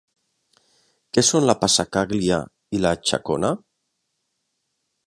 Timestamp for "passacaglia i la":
1.65-2.95